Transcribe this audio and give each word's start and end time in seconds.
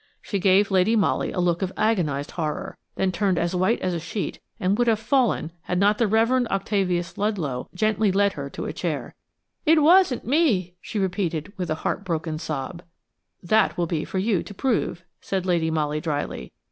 She 0.19 0.39
gave 0.39 0.71
Lady 0.71 0.95
Molly 0.95 1.31
a 1.31 1.39
look 1.39 1.61
of 1.61 1.71
agonised 1.77 2.31
horror, 2.31 2.75
then 2.95 3.11
turned 3.11 3.37
as 3.37 3.53
white 3.53 3.79
as 3.81 3.93
a 3.93 3.99
sheet 3.99 4.39
and 4.59 4.75
would 4.79 4.87
have 4.87 4.97
fallen 4.97 5.51
had 5.61 5.77
not 5.77 5.99
the 5.99 6.07
Reverend 6.07 6.47
Octavius 6.47 7.19
Ludlow 7.19 7.69
gently 7.75 8.11
led 8.11 8.33
her 8.33 8.49
to 8.49 8.65
a 8.65 8.73
chair. 8.73 9.13
"It 9.63 9.83
wasn't 9.83 10.25
me," 10.25 10.73
she 10.81 10.97
repeated, 10.97 11.53
with 11.55 11.69
a 11.69 11.75
heart 11.85 12.03
broken 12.03 12.39
sob. 12.39 12.81
"That 13.43 13.77
will 13.77 13.85
be 13.85 14.03
for 14.03 14.17
you 14.17 14.41
to 14.41 14.55
prove," 14.55 15.03
said 15.21 15.45
Lady 15.45 15.69
Molly 15.69 16.01
dryly. 16.01 16.51